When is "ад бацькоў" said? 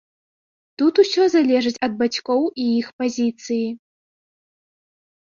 1.89-2.41